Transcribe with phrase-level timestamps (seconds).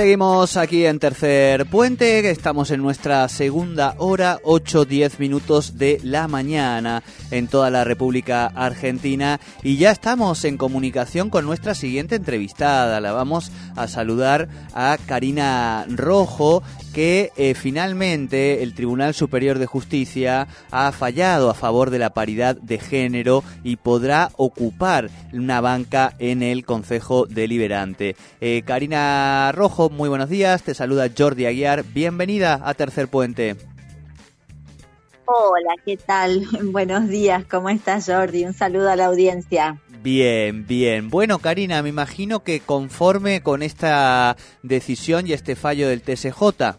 [0.00, 7.02] Seguimos aquí en Tercer Puente, estamos en nuestra segunda hora, 8-10 minutos de la mañana
[7.30, 12.98] en toda la República Argentina y ya estamos en comunicación con nuestra siguiente entrevistada.
[13.02, 16.62] La vamos a saludar a Karina Rojo,
[16.92, 22.56] que eh, finalmente el Tribunal Superior de Justicia ha fallado a favor de la paridad
[22.56, 28.16] de género y podrá ocupar una banca en el Consejo Deliberante.
[28.40, 33.56] Eh, Karina Rojo, muy buenos días, te saluda Jordi Aguiar, bienvenida a Tercer Puente.
[35.32, 36.44] Hola, ¿qué tal?
[36.72, 38.44] Buenos días, ¿cómo estás Jordi?
[38.44, 39.80] Un saludo a la audiencia.
[40.02, 41.10] Bien, bien.
[41.10, 46.76] Bueno, Karina, me imagino que conforme con esta decisión y este fallo del TSJ.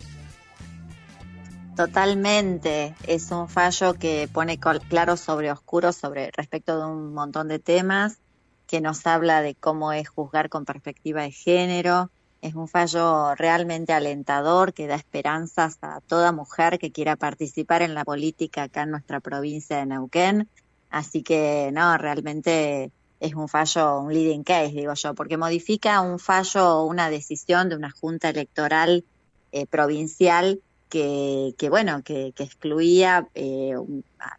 [1.76, 7.60] Totalmente, es un fallo que pone claro sobre oscuro sobre respecto de un montón de
[7.60, 8.18] temas,
[8.66, 12.10] que nos habla de cómo es juzgar con perspectiva de género,
[12.42, 17.94] es un fallo realmente alentador que da esperanzas a toda mujer que quiera participar en
[17.94, 20.50] la política acá en nuestra provincia de Neuquén.
[20.90, 26.18] Así que no, realmente es un fallo, un leading case, digo yo, porque modifica un
[26.18, 29.06] fallo o una decisión de una junta electoral
[29.52, 33.76] eh, provincial que, que, bueno, que, que excluía, eh,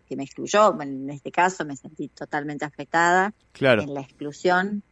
[0.08, 4.82] que me excluyó, en este caso me sentí totalmente afectada en la exclusión,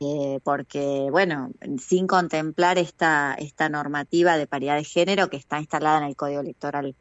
[0.00, 5.98] eh, porque, bueno, sin contemplar esta, esta normativa de paridad de género que está instalada
[5.98, 6.94] en el Código Electoral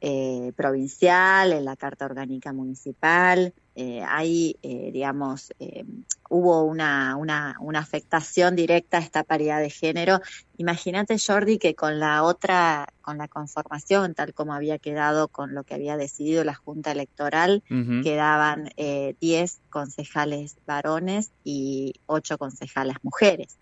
[0.00, 3.52] eh, provincial, en la Carta Orgánica Municipal.
[3.76, 5.84] Eh, ahí, eh, digamos, eh,
[6.28, 10.20] hubo una, una, una, afectación directa a esta paridad de género.
[10.58, 15.64] Imagínate, Jordi, que con la otra, con la conformación, tal como había quedado con lo
[15.64, 17.62] que había decidido la Junta Electoral,
[18.02, 23.58] quedaban 10 concejales varones y 8 concejales mujeres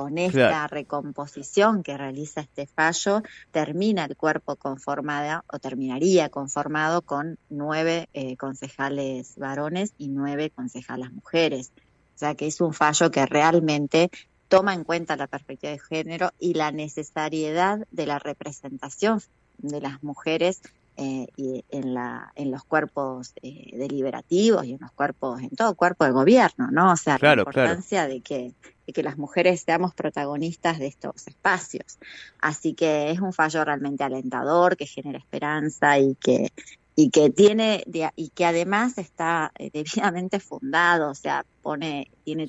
[0.00, 7.36] con esta recomposición que realiza este fallo, termina el cuerpo conformado o terminaría conformado con
[7.50, 11.72] nueve eh, concejales varones y nueve concejalas mujeres.
[12.14, 14.10] O sea que es un fallo que realmente
[14.48, 19.20] toma en cuenta la perspectiva de género y la necesariedad de la representación
[19.58, 20.62] de las mujeres
[20.96, 25.74] eh, y en, la, en los cuerpos eh, deliberativos y en los cuerpos, en todo
[25.74, 26.92] cuerpo de gobierno, ¿no?
[26.92, 28.54] O sea, la importancia de que
[28.92, 31.98] que las mujeres seamos protagonistas de estos espacios.
[32.40, 36.52] Así que es un fallo realmente alentador, que genera esperanza y que
[36.96, 37.84] y que tiene
[38.16, 42.48] y que además está eh, debidamente fundado, o sea, pone tiene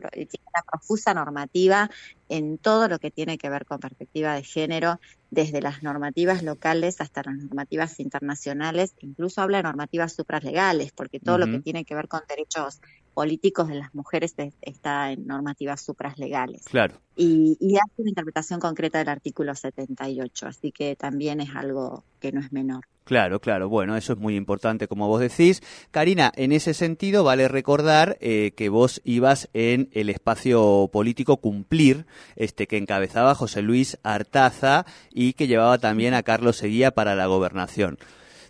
[0.00, 1.90] tiene una profusa normativa
[2.28, 7.00] en todo lo que tiene que ver con perspectiva de género, desde las normativas locales
[7.00, 11.94] hasta las normativas internacionales, incluso habla de normativas supraslegales, porque todo lo que tiene que
[11.94, 12.80] ver con derechos
[13.12, 16.64] políticos de las mujeres está en normativas supraslegales.
[16.64, 16.96] Claro.
[17.16, 22.32] Y, y, hace una interpretación concreta del artículo 78, así que también es algo que
[22.32, 22.86] no es menor.
[23.04, 23.68] Claro, claro.
[23.68, 25.62] Bueno, eso es muy importante, como vos decís.
[25.90, 32.06] Karina, en ese sentido, vale recordar eh, que vos ibas en el espacio político Cumplir,
[32.36, 37.26] este que encabezaba José Luis Artaza y que llevaba también a Carlos Seguía para la
[37.26, 37.98] gobernación.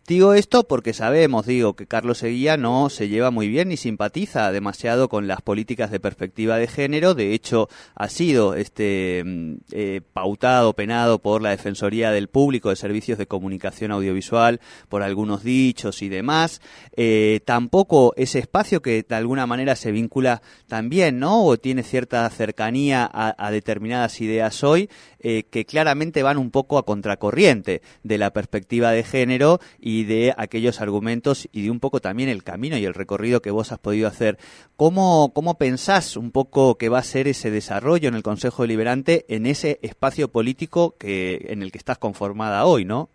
[0.04, 4.50] Digo esto porque sabemos, digo, que Carlos Seguía no se lleva muy bien ni simpatiza
[4.50, 7.14] demasiado con las políticas de perspectiva de género.
[7.14, 12.76] De hecho, ha sido este mm, eh, pautado, penado por la Defensoría del Público de
[12.76, 16.60] Servicios de Comunicación Audiovisual por algunos dichos y demás.
[16.96, 21.44] Eh, tampoco ese espacio que de alguna manera se vincula también, ¿no?
[21.44, 24.90] O tiene cierta cercanía a, determinadas ideas hoy
[25.22, 30.34] eh, que claramente van un poco a contracorriente de la perspectiva de género y de
[30.36, 33.78] aquellos argumentos y de un poco también el camino y el recorrido que vos has
[33.78, 34.38] podido hacer.
[34.76, 39.24] ¿Cómo, cómo pensás un poco que va a ser ese desarrollo en el Consejo Deliberante
[39.28, 43.08] en ese espacio político que, en el que estás conformada hoy, no?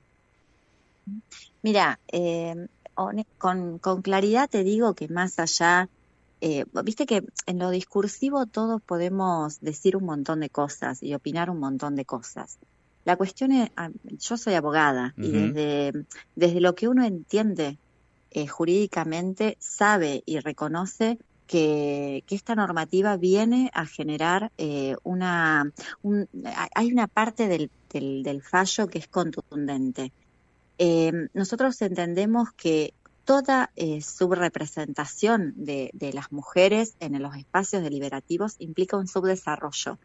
[1.61, 2.67] Mira, eh,
[3.37, 5.89] con, claridad te digo que más allá,
[6.41, 11.49] eh, viste que en lo discursivo todos podemos decir un montón de cosas y opinar
[11.49, 12.59] un montón de cosas.
[13.05, 17.77] La cuestión es, ah, yo soy abogada y desde, desde lo que uno entiende
[18.31, 21.17] eh, jurídicamente sabe y reconoce
[21.47, 25.71] que, que, esta normativa viene a generar eh, una...
[26.75, 30.11] hay una parte del, del, fallo que es contundente.
[30.77, 32.93] Eh, nosotros entendemos que
[33.27, 33.71] toda
[34.01, 39.99] subrepresentación de, de, las mujeres en los espacios deliberativos implica un subdesarrollo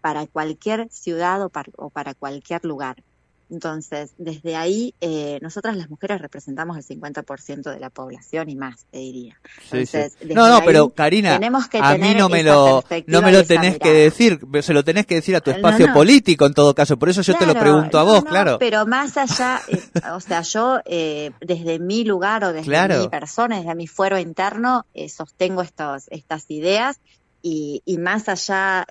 [0.00, 3.02] para cualquier ciudad o para, cualquier lugar.
[3.48, 8.86] Entonces, desde ahí, eh, nosotras las mujeres representamos el 50% de la población y más,
[8.90, 9.40] te diría.
[9.70, 13.92] Entonces, No, no, pero Karina, a mí no me lo, no me lo tenés que
[13.92, 17.22] decir, se lo tenés que decir a tu espacio político en todo caso, por eso
[17.22, 18.58] yo te lo pregunto a vos, claro.
[18.58, 19.80] Pero más allá, eh,
[20.12, 24.86] o sea, yo eh, desde mi lugar o desde mi persona, desde mi fuero interno,
[25.08, 26.98] sostengo estos, estas ideas
[27.42, 28.86] y, y, más allá,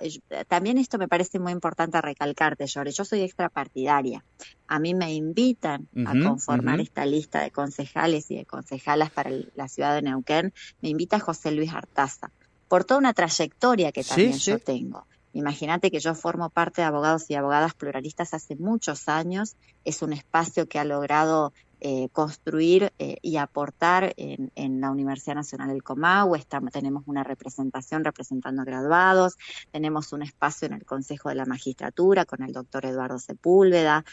[0.48, 4.24] también esto me parece muy importante recalcarte, Jorge, yo soy extrapartidaria.
[4.66, 9.68] A mí me invitan a conformar esta lista de concejales y de concejalas para la
[9.68, 12.30] ciudad de Neuquén, me invita José Luis Artaza,
[12.68, 15.06] por toda una trayectoria que también yo tengo.
[15.36, 19.56] Imagínate que yo formo parte de abogados y abogadas pluralistas hace muchos años.
[19.84, 25.68] Es un espacio que ha logrado eh, construir eh, y aportar en, la Universidad Nacional
[25.68, 26.44] del Comahue.
[26.72, 29.36] tenemos una representación representando a graduados,
[29.72, 34.04] tenemos un espacio en el Consejo de la Magistratura con el doctor Eduardo Sepúlveda.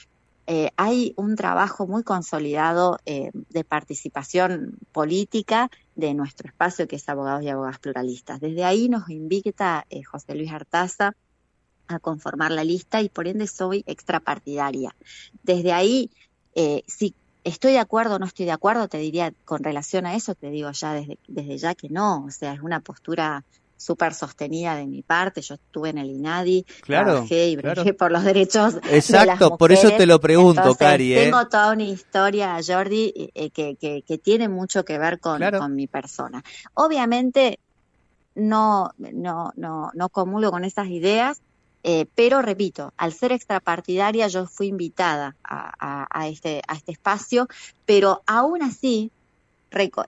[0.45, 7.43] Eh, hay un trabajo muy consolidado de participación política de nuestro espacio, que es Abogados
[7.43, 8.41] y Abogadas Pluralistas.
[8.41, 11.15] Desde ahí nos invita José Luis Artaza
[11.87, 14.95] a conformar la lista y por ende soy extrapartidaria.
[15.43, 16.09] Desde ahí,
[16.55, 20.15] eh, si estoy de acuerdo o no estoy de acuerdo, te diría con relación a
[20.15, 23.43] eso, te digo ya desde, desde ya que no, o sea, es una postura
[23.83, 25.41] súper sostenida de mi parte.
[25.41, 30.05] Yo estuve en el INADI, trabajé y brillé por los derechos Exacto, por eso te
[30.05, 31.13] lo pregunto, Cari.
[31.13, 31.25] ¿eh?
[31.25, 35.87] Tengo toda una historia, Jordi, eh, que, que, tiene mucho que ver con, con mi
[35.87, 36.43] persona.
[36.75, 37.59] Obviamente
[38.35, 41.41] no, no, no, no comulgo con esas ideas,
[41.83, 47.47] eh, pero repito, al ser extrapartidaria yo fui invitada a, este, a este espacio,
[47.85, 49.11] pero aún así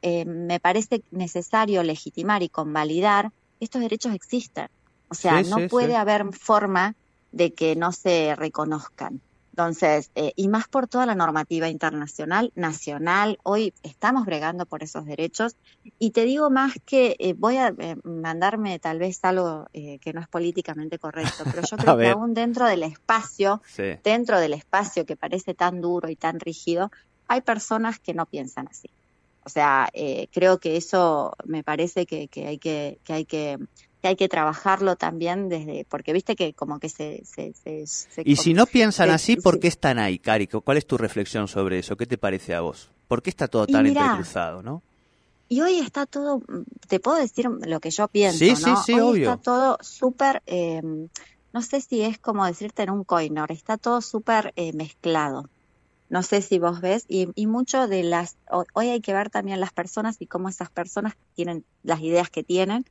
[0.01, 4.69] eh, me parece necesario legitimar y convalidar que estos derechos existen.
[5.09, 6.95] O sea, no puede haber forma
[7.31, 9.21] de que no se reconozcan.
[9.55, 15.05] Entonces, eh, y más por toda la normativa internacional, nacional, hoy estamos bregando por esos
[15.05, 15.55] derechos.
[15.97, 20.19] Y te digo más que eh, voy a eh, mandarme tal vez algo que no
[20.19, 23.61] es políticamente correcto, pero yo creo que aún dentro del espacio,
[24.03, 26.91] dentro del espacio que parece tan duro y tan rígido,
[27.29, 28.89] hay personas que no piensan así.
[29.45, 29.89] O sea,
[30.33, 33.57] creo que eso me parece que, que hay que, que hay que
[34.07, 37.23] hay que trabajarlo también desde, porque viste que como que se...
[38.23, 40.61] y si no piensan así, ¿por qué están ahí, Carico?
[40.61, 41.95] ¿Cuál es tu reflexión sobre eso?
[41.95, 42.89] ¿Qué te parece a vos?
[43.07, 44.81] ¿Por qué está todo tan entrecruzado, no?
[45.47, 46.41] Y hoy está todo,
[46.87, 51.07] te puedo decir lo que yo pienso, sí, Sí, sí, hoy está todo súper, em,
[51.53, 55.47] no sé si es como decirte en un coinor, está todo súper eh, mezclado.
[56.09, 58.37] No sé si vos ves, y, y mucho de las,
[58.73, 62.43] hoy hay que ver también las personas y cómo esas personas tienen las ideas que
[62.43, 62.85] tienen,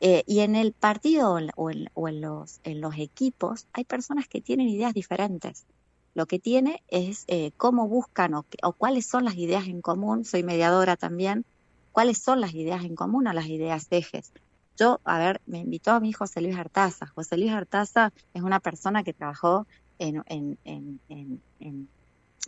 [0.00, 2.60] eh, y en el partido o, en, los,
[2.98, 5.66] equipos hay personas que tienen ideas diferentes.
[6.14, 8.44] Lo que tiene es eh, cómo buscan o,
[8.76, 10.24] cuáles son las ideas en común.
[10.24, 11.44] Soy mediadora también.
[11.92, 14.32] ¿Cuáles son las ideas en común o las ideas ejes?
[14.76, 17.06] Yo, a ver, me invitó a mi José Luis Artaza.
[17.08, 19.66] José Luis Artaza es una persona que trabajó
[19.98, 20.22] en,
[20.64, 21.88] en,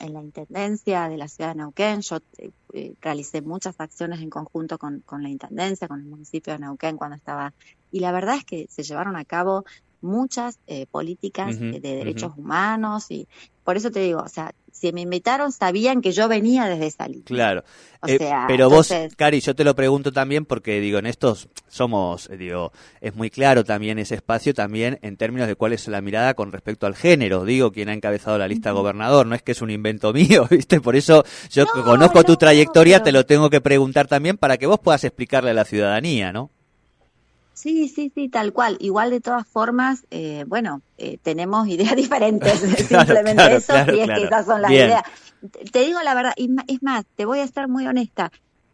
[0.01, 2.01] en, la Intendencia de la ciudad de Neuquén.
[2.01, 6.53] Yo eh, eh, realicé muchas acciones en conjunto con, con, la Intendencia, con el municipio
[6.53, 7.53] de Neuquén cuando estaba.
[7.93, 9.65] Y la verdad es que se llevaron a cabo
[10.03, 13.29] muchas eh, políticas de derechos humanos y
[13.65, 17.07] por eso te digo, o sea, si me invitaron sabían que yo venía desde esa
[17.09, 17.25] línea.
[17.25, 17.65] Claro.
[18.07, 18.19] Eh,
[18.49, 22.73] pero vos, Cari, yo te lo pregunto también porque digo, en estos somos, eh, digo,
[23.01, 26.51] es muy claro también ese espacio también en términos de cuál es la mirada con
[26.51, 27.45] respecto al género.
[27.45, 30.81] Digo, quien ha encabezado la lista gobernador, no es que es un invento mío, ¿viste?
[30.81, 34.81] Por eso yo conozco tu trayectoria, te lo tengo que preguntar también para que vos
[34.81, 36.51] puedas explicarle a la ciudadanía, ¿no?
[37.55, 38.77] Sí, sí, sí, tal cual.
[38.81, 44.25] Igual de todas formas, eh, bueno, eh, tenemos ideas diferentes, simplemente eso, y es que
[44.25, 45.03] esas son las ideas.
[45.73, 48.31] Te digo la verdad, es más, te voy a estar muy honesta.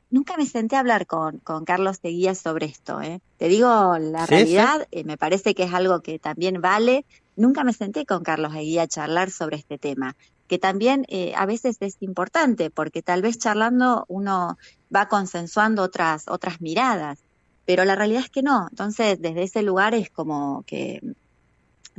[0.09, 3.01] Nunca me senté a hablar con, con Carlos Seguía sobre esto.
[3.01, 3.21] ¿eh?
[3.39, 7.05] Te digo la realidad, eh, me parece que es algo que también vale.
[7.35, 10.17] Nunca me senté con Carlos Seguía a charlar sobre este tema,
[10.47, 11.07] que también
[11.37, 14.59] a veces es importante, porque tal vez charlando uno
[14.95, 17.26] va consensuando otras, otras miradas
[17.67, 18.69] pero la realidad es que no.
[18.71, 21.01] Entonces, desde ese lugar es como que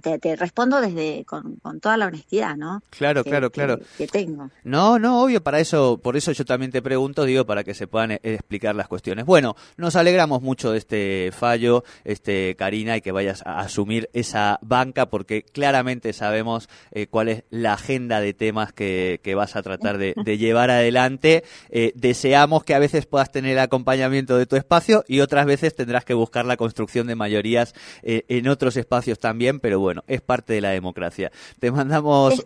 [0.02, 2.82] te, respondo desde con, toda la honestidad, ¿no?
[2.90, 3.80] Claro, claro, claro.
[3.98, 4.50] Que, tengo.
[4.64, 7.88] No, no, obvio, para eso, por eso yo también te pregunto, digo, para que se
[7.88, 9.26] puedan eh, explicar las cuestiones.
[9.26, 14.60] Bueno, nos alegramos mucho de este fallo, este Karina, y que vayas a asumir esa
[14.62, 19.64] banca, porque claramente sabemos eh, cuál es la agenda de temas que, que vas a
[19.64, 21.44] tratar de, llevar adelante.
[21.70, 25.74] Eh, deseamos que a veces puedas tener el acompañamiento de tu espacio y otras veces
[25.74, 27.74] tendrás que buscar la construcción de mayorías
[28.04, 31.32] en otros espacios también, pero bueno, bueno, es parte de la democracia.
[31.60, 32.46] Te mandamos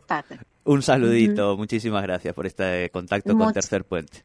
[0.63, 4.23] Un saludito, muchísimas gracias por este contacto con Tercer Puente.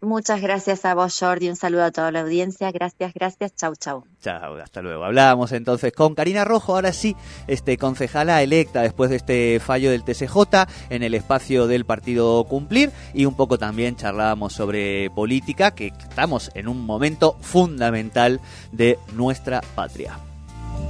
[0.00, 1.48] Muchas gracias a vos, Jordi.
[1.48, 2.70] Un saludo a toda la audiencia.
[2.70, 3.56] Gracias, gracias.
[3.56, 4.04] Chau, chau.
[4.20, 5.02] Chao, hasta luego.
[5.04, 7.16] Hablábamos entonces con Karina Rojo, ahora sí,
[7.48, 12.92] este concejala electa después de este fallo del TCJ en el espacio del partido Cumplir
[13.14, 19.60] y un poco también charlábamos sobre política, que estamos en un momento fundamental de nuestra
[19.74, 20.18] patria.